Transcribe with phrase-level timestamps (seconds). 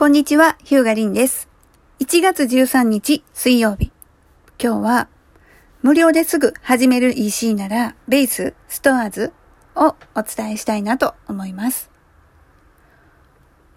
[0.00, 1.46] こんにちは、ヒューガリンです。
[1.98, 3.92] 1月13日水曜日。
[4.58, 5.08] 今日は
[5.82, 9.34] 無料ですぐ始める EC ならベース、ストアーズ
[9.76, 11.90] をお伝えしたいなと思います。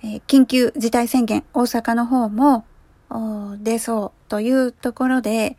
[0.02, 2.64] えー、緊急事態宣言大阪の方も
[3.62, 5.58] 出そうというところで、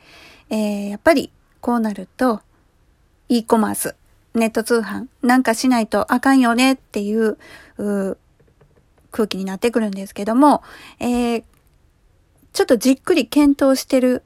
[0.49, 2.41] えー、やっぱりこうなると
[3.29, 3.96] e コマース、
[4.33, 7.37] ネット通販なんかしないとあかんよねっていう
[7.77, 8.17] う
[9.14, 10.64] 空気になってくるんですけども、
[10.99, 11.45] えー、
[12.53, 14.25] ちょっとじっくり検討してる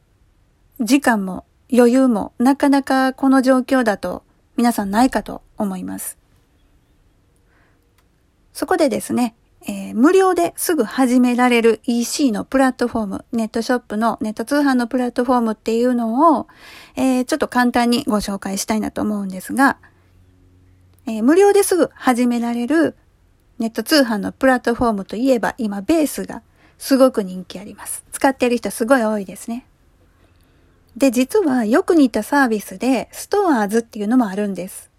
[0.81, 4.23] 時間も余裕もなかなかこの状況だと
[4.57, 6.17] 皆さんないかと思います。
[8.55, 16.47] そこでですね、えー、無料ですぐ始められる EC のプラットフォーム、ネットショップのネット通販のプラットフォームっていうのを、
[16.97, 19.77] えー、ちょっと簡単にご紹介したいなと思うんですが、
[21.07, 22.97] えー、無料ですぐ始められる
[23.59, 26.43] ネット通販のプラットフォームといえば今ベースが
[26.79, 28.05] すごく人気あります。
[28.13, 29.67] 使っている人すごい多いですね。
[30.97, 34.91] で、実はよく似たサービスでストアーズっていうのもあるんです。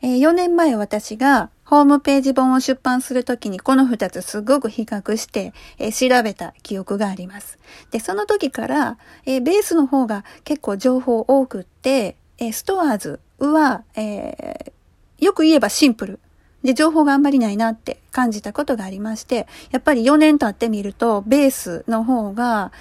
[0.00, 7.58] えー、4年前私がホームページ本を出版するときにこの2つすごく比較して、え、調べた記憶があります。
[7.90, 14.72] で、その時から、え、ベースの方が結構情報多くって、えストアーズは、え
[15.18, 16.20] よく言えばシンプル。
[16.62, 22.72] で、情報があんまりないなって感じたことがありまして、やっぱり4年経ってみると、ベースの方が、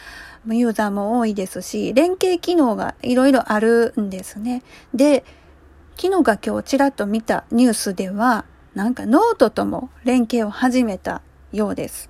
[0.50, 4.64] ユーザーも多いですし、連携機能がいろいろあるんですね。
[4.94, 5.23] で、
[6.00, 12.09] 昨日が今日ちらっと見たニュースでは、なんかノートとも連携を始めたようです。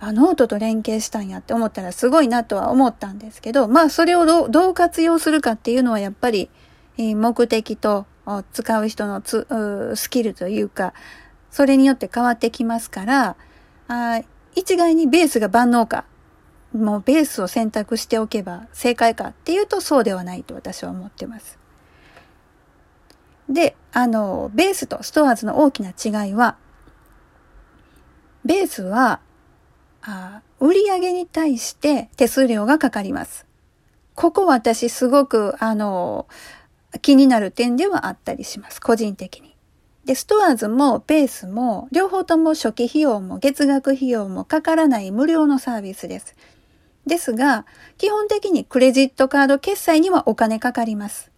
[0.00, 6.50] あ、ノートと連携したんやって思ったらすごいなとは思ったんですけど、まあそれをどう活用するかっていうのはやっぱり
[6.98, 8.06] 目的と
[8.52, 9.46] 使う人のつ
[9.96, 10.94] スキルというか、
[11.50, 13.36] それによって変わってきますから、
[13.88, 14.20] あ
[14.54, 16.04] 一概にベースが万能か、
[16.72, 21.58] もうベースを選択しておけば正解かっていうとそうではないと私は思ってます。
[23.48, 26.56] で、あの、ベースとストアーズの大きな違いは、
[28.44, 29.20] ベースは、
[30.04, 33.46] あ売上に対して手数料がかかります。
[34.14, 36.26] ここ私すごく、あの、
[37.00, 38.80] 気になる点ではあったりします。
[38.80, 39.56] 個人的に。
[40.04, 46.34] で、ストアーズもベースも両方とも初期費用も月額費用もかからない無料のサービスです。
[47.06, 47.66] ですが、
[47.98, 51.30] 基本的にクレジットカード決済にはお金かかります。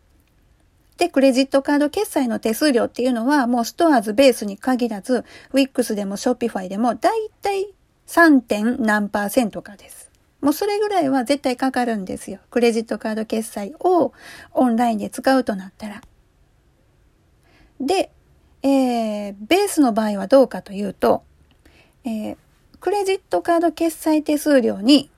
[0.97, 7.75] で、クレジットカード決済の手数料っていうのはもうストアーズベースに限らず、Wix でも Shopify でもだいたい
[8.07, 8.41] 3.
[8.41, 10.04] 点何パーセントかです。
[10.45, 12.39] もうそれぐらいは絶対かかるんですよ。
[12.51, 14.13] クレジットカード決済を
[14.53, 16.03] オンラインで使うとなったら。
[17.81, 18.13] で、
[18.63, 21.23] えー、ベースの場合はどうかというと、
[22.05, 22.37] えー、
[22.79, 25.11] クレジットカード決済手数料に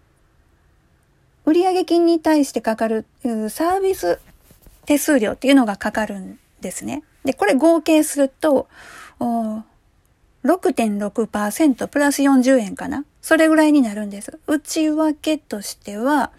[1.45, 3.05] 売上金に対してかかる
[3.49, 4.21] サービス
[4.85, 7.03] 手数料っていうのがかかるんですね。
[7.25, 8.69] で、これ合計すると、
[10.47, 13.05] 6.6%プラス40円かな？
[13.21, 14.39] それぐらいになるんです。
[14.47, 16.31] 内訳としては、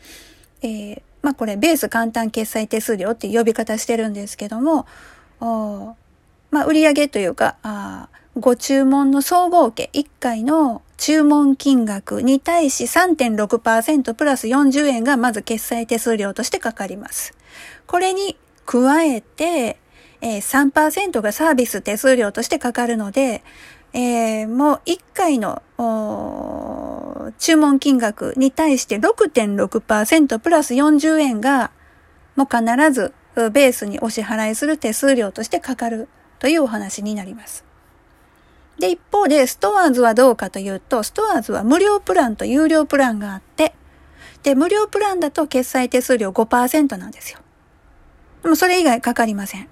[0.61, 4.85] えー、まあこれベース簡単決済手数料って呼び方してるんですけども、
[5.41, 5.95] お
[6.49, 8.09] まあ売上というか、あ
[8.39, 17.33] ご注文の総合計1回の注文金額に対し3.6%プラス40円がまず決済手数料としてかかります。
[17.85, 19.77] これに加えて、
[20.21, 23.43] えー、3%がサービス手数料としてかかるので、
[23.97, 25.63] えー、もう1回の
[27.39, 31.71] 注文金額に対して6.6%プラス40円が
[32.35, 37.65] もう必ずベースにお支払いする手数料としてかかるというお話になります。
[38.77, 43.73] で、一方で、ストアーズはどうかというと、ストアーズは無料プランと有料プランがあって、
[44.43, 47.39] で、無料プランだと決済手数料5%なんですよ。
[48.43, 49.67] でもそれ以外かかりません。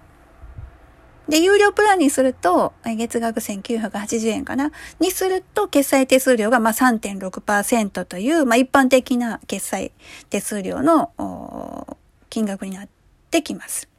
[1.27, 4.71] で、有料プランにすると、月額1980円かな？
[4.99, 9.91] にすると、決済手数料がまあ3.6%という、まあ一般的な決済
[10.29, 11.97] 手数料の
[12.29, 12.87] 金額になっ
[13.31, 13.89] てきます。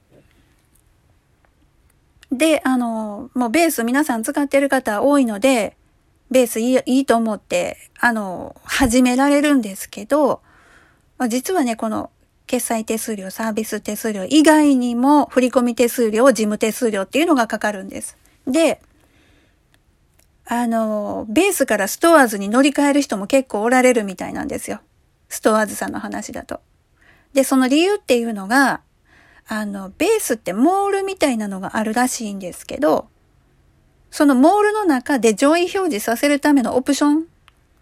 [2.31, 5.77] で、あの、もうベース皆さん使ってる方多いので、
[6.31, 10.43] ベースいいいいと思って、あの、始められるんですけど、
[11.29, 12.11] 実はね、この
[12.47, 18.17] 決済手数料、サービス手数料以外にも振込手数料、事務手数料っていうのがかかるんです。
[18.47, 18.81] で、
[20.47, 24.81] あの、ベースからストアーズに乗り換える人も結構おられるみたいなんですよ。
[25.29, 26.61] ストアーズさんの話だと。
[27.33, 28.81] で、その理由っていうのが、
[29.49, 33.09] あの、ベースってモールみたいなのがあるらしいんですけど、
[34.11, 37.25] そのモールの中で上位表示させるためのオプション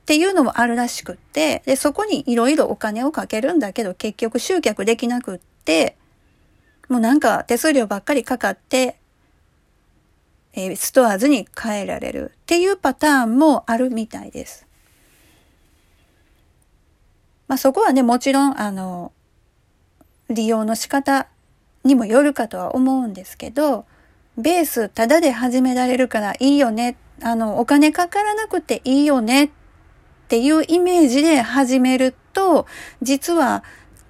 [0.04, 5.96] っていうのもあるらしくって、で、そこにいろいろお金をかけるんだけど、結局集客できなくって、
[6.90, 8.98] もうなんか手数料ばっかりかかって、
[10.52, 14.66] えー、ストアーズに変えられるっていうパターンもあるみたいです。
[17.48, 19.10] まあそこはね、もちろん、あの、
[20.28, 21.28] 利用の仕方
[21.82, 23.86] にもよるかとは思うんですけど、
[24.36, 26.98] ベースタダで始められるからいいよね。
[27.22, 29.50] あの、お金かからなくていいよね
[30.24, 32.66] っていうイメージで始めると、
[33.02, 33.62] 実は、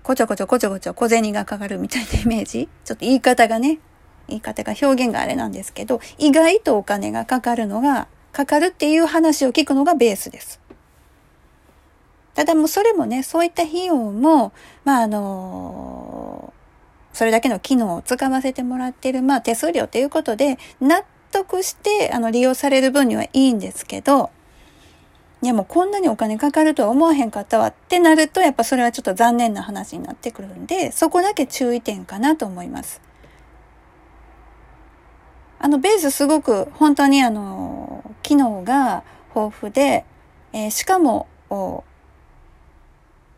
[0.05, 3.81] こちょこちょこちょこちょ小銭がかかるみたいなイメージちょっと言い方がね、
[4.29, 10.61] 言い方が表現があれなんですけど、意外とお金がかかるのが、かかるっていう話を聞くのがベースです。
[12.35, 14.53] ただもうそれもね、そういった費用も、
[14.85, 16.53] まああの
[17.13, 24.31] それだけの機能を使わせてもらってる、まあ手数料ということで、納得してあの利用される分にはいいんですけど、
[25.45, 33.03] いやもうこんなにお金かかるとは思わへんかったわってなると、やっぱそれはちょっと残念な話になってくるんで、そこだけ注意点かなと思います。
[35.59, 39.05] あの、ベースすごく本当にあの、機能が
[39.37, 40.07] 豊富で、
[40.55, 41.27] えー、しかも、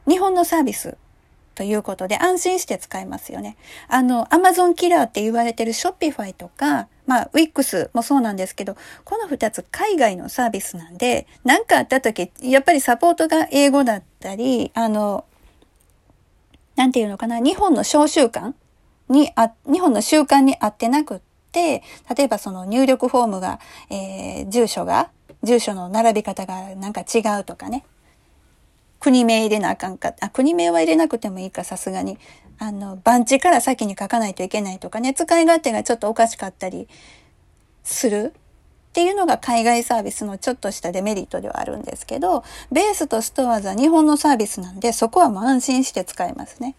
[0.06, 0.96] 日本のサービス
[1.56, 3.56] ということで安心して使えますよね。
[3.88, 15.24] あの、アマゾンキラーって言われてるショッピファイとか、まあ、ウィックスもそうなんですけど、この二つ海外のサービスなんで、何かあった時、やっぱりサポートが英語だったり、あの、
[16.74, 18.54] なんていうのかな、日本の小習慣
[19.08, 21.20] にあ、日本の習慣に合ってなくっ
[21.52, 21.82] て、
[22.16, 23.60] 例えばその入力フォームが、
[23.90, 25.10] えー、住所が、
[25.42, 27.84] 住所の並び方がなんか違うとかね。
[28.98, 30.14] 国名入れなあかんか。
[30.20, 32.18] あ、国名は入れなくてもいいか、さすがに。
[32.58, 36.88] あの、番地から先に書かないといけないとかね、使い勝手がちょっとおかしかったり
[37.84, 46.74] するっていうのが海外サービスのちょっとしたデメリットではあるんですけど、ベースとストアーズは日本のサービスなんで、そこはもう安心して使えますね。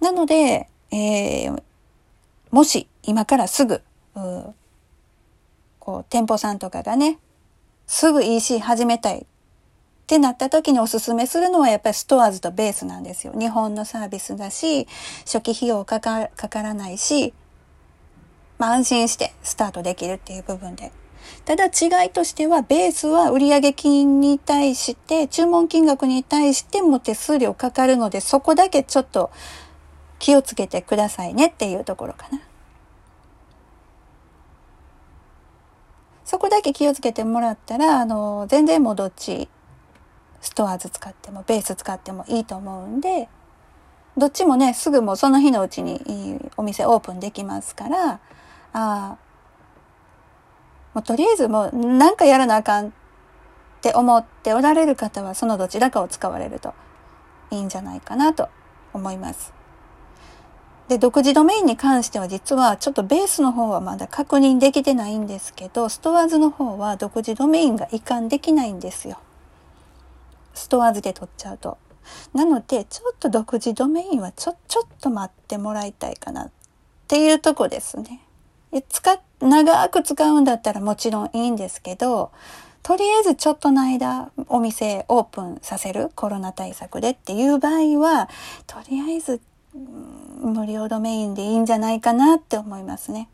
[0.00, 1.62] なので、えー、
[2.50, 3.82] もし今からすぐ、
[5.78, 7.18] こう、店舗さんとかがね、
[7.86, 9.26] すぐ EC 始めたい
[10.06, 13.32] ってなった時におすすめするのはやっぱりストアーズとベースなんですよ。
[13.36, 14.86] 日本のサービスだし、
[15.24, 17.34] 初期費用かかかからないし、
[18.56, 20.92] まあ安心してスタートできるっていう部分で。
[21.44, 29.32] ただ違いとしては、ベースは売上金に対して、注文金額に対しても手数料かかるので、そこだけちょっと
[30.20, 32.40] 気をつけてくださいねっていうところかな。
[36.24, 39.48] そこだけ気をつけてもらったら、あの、全然もどっち
[40.40, 43.28] ストアーズ使ってもベース使ってもいいと思うんで、
[44.16, 48.20] どっちもね、すぐもうその日のうちにお店オープンできますから、
[48.72, 49.16] あ、
[50.94, 52.90] もうとりあえずもうなんかやらなあかんっ
[53.82, 56.72] て思っておられる方はそのどちらかを使われると
[57.50, 58.48] いいんじゃないかなと
[58.94, 59.52] 思います。
[60.88, 69.18] で、独自ドメインに関しては実はちょっとベースの方はまだ確認できてないんですけど、ストアーズの方は独自ドメインが移管できないんですよ。
[70.56, 71.78] ストアーズで取っちゃうと。
[72.34, 76.50] なので、ちょっと独自ドメインはちょ、ちょっと待ってもらいたいかなっ
[77.08, 78.20] ていうとこですね。
[78.88, 82.30] 使長く使うんだったらもちろんいいんですけど、
[82.82, 88.28] とりあえずちょっとの間お店オープンさせるコロナ対策でっていう場合は、
[88.66, 89.40] とりあえず
[90.40, 93.28] 無料ドメインでいいんじゃないかなって思いますね。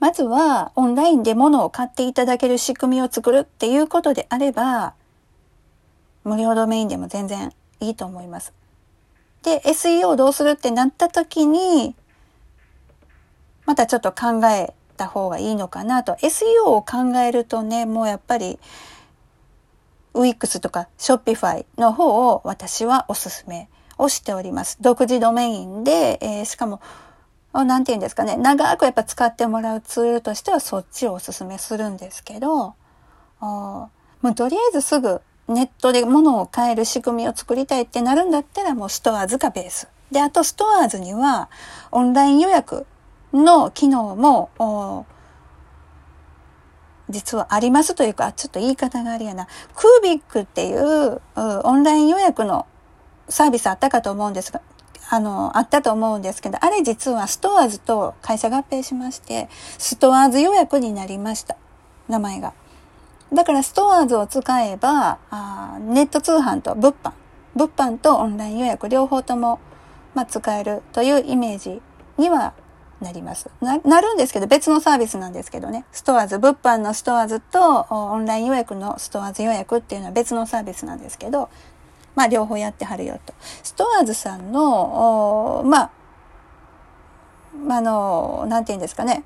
[0.00, 4.94] まずはオンラインで物を買っていただける仕組みを作るっていうことであれば、
[6.24, 8.54] 無料ドメインでも全然いいと思います。
[9.42, 11.94] で、SEO どうするってなった時に、
[13.66, 16.14] またちょっと考えた方がいいのかなと。
[16.14, 18.58] SEO を考えるとね、もうやっぱり、
[20.14, 24.78] ウィックスとかショッピファイの方を私はおすすめをしております。
[24.80, 26.80] 独自ドメインで、えー、しかも
[27.52, 32.74] なんて言うんですかね、長くやっぱ使ってもらうツールとしてはそっちをお勧めするんですけど、
[33.40, 33.90] も
[34.22, 39.88] うとりあえずすぐネットで物を買える仕組みを作りたいってなるんだったらもうストアーズがベース。
[40.12, 41.50] で、あとストアーズには
[41.90, 42.86] オンライン予約
[43.32, 45.06] の機能も
[47.08, 49.48] 実はありますというか、ちょっと言い方がありやな。
[49.74, 52.66] クービックっていうオンライン予約の
[53.28, 54.60] サービスあったかと思うんですが、
[55.12, 61.56] あの、あったと思うんですけど、あれ実は STORES と会社合併しまして、 STORES 予約になりました。
[62.08, 62.52] 名前が。
[63.32, 67.12] だから STORES を使えば、あネット通販と物販、
[67.56, 69.58] 物販とオンライン予約両方とも、
[70.14, 71.82] まあ、使えるというイメージ
[72.16, 72.54] には
[73.00, 73.50] なります。
[73.60, 75.84] な、なるんですけど、別のサービスなんですけどね。
[75.90, 81.48] STORES、物販の STORES とオンライン予約の STORES 予約っていうのは別のサービスなんですけど、
[82.20, 83.32] まあ両方やってはるよと。
[83.62, 85.90] ストアーズさんの、まあ、
[87.70, 89.24] あの、なんて言うんですかね。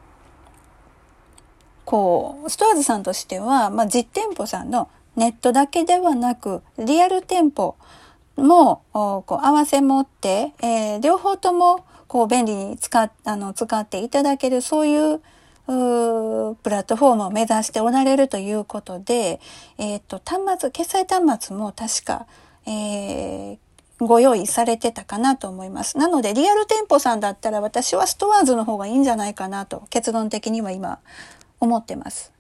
[1.85, 7.75] こう、ストアーズさんとしては、まあ実店舗さんのネットだけではなく、リアル店舗
[8.37, 15.21] も、こう合わせ持って、えー、両方とも、こう便利に使っ、あの、使っていただける、そういう、
[15.67, 19.41] プラットフォームを目指しておられるということで、
[19.79, 22.27] えっ、ー、と、端末、決済端末も確か、
[22.67, 23.59] えー、
[23.99, 25.99] ご用意されてたかなと思います。
[25.99, 30.99] なので、リアル店舗さんだったら私は STORES の方がいいんじゃないかなと、結論的には今、
[31.61, 32.33] 思ってます。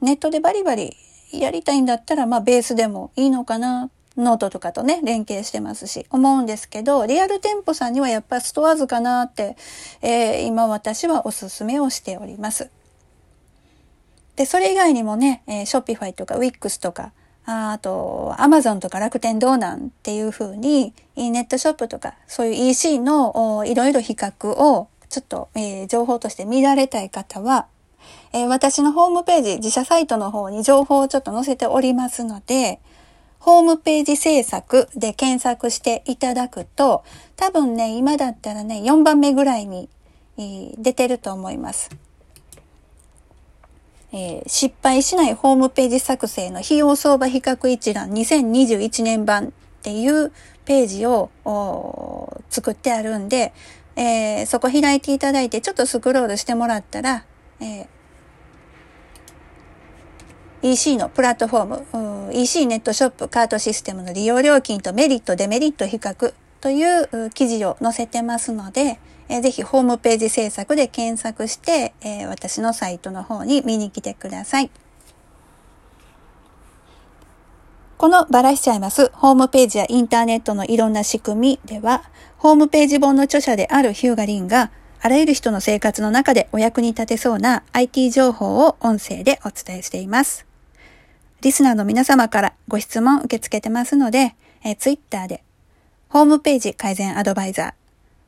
[0.00, 0.96] ネットでバリバリ
[1.32, 3.90] やりたいんだったら、まあ、ベースでもいいのかな？
[4.16, 9.56] ノートとかとね、連携してますし、思うんですけど、リアル店舗さんにはやっぱ STORES かなって、
[10.02, 12.70] えー、今私はおすすめをしております。
[14.36, 17.12] で、それ以外にもね、えー、ショッピファイとかウィックスとか、
[17.46, 27.66] あと、アマゾンとか楽天どうなんっていう風に、ネットショップとか、そういう EC のいろいろ比較を、ちょっと、えー、情報として見られたい方は、
[28.32, 32.80] えー、私のホームページ、自社サイトの方に情報をちょっと載せておりますので、
[33.38, 37.04] ホームページ制作で検索していただくと、
[37.36, 39.88] 多分ね、今だったらね、4番目ぐらいに、
[40.36, 41.90] 出てると思います。
[44.16, 49.50] えー、失敗しないホームページ作成の費用相場比較一覧2021年版っ
[49.82, 50.30] ていう
[50.64, 51.30] ページを
[52.48, 53.52] 作ってあるんで、
[53.96, 57.24] えー、そこ開いていただいてちょっとスクロールしてもらったら、
[57.60, 57.86] えー
[60.62, 74.70] EC のプラットフォーム、EC ネットショップカートシステムの利用料金とメリット、デメリット比較という記事を載せてますので、えー、ぜひホームページ制作で検索して、えー、私のサイトの方に見に来てください。
[77.96, 82.02] このバラしちゃいますホームページやインターネットのいろんな仕組みでは、
[82.36, 90.46] ホームページ本の著者であるヒューガリンが、あらゆる人の生活の中でお役に立てそうな IT 情報を音声でお伝えしています。
[91.40, 95.44] リスナーの皆様からご質問受け付けてますので、え、ツイッターで、
[96.08, 97.83] ホームページ改善アドバイザー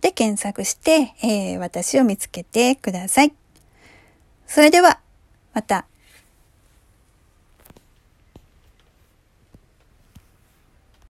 [0.06, 3.34] で検索して、えー、私を見つけてください。
[4.46, 5.00] それでは、
[5.52, 5.86] また